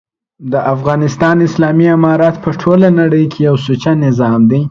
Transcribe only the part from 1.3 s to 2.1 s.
اسلامي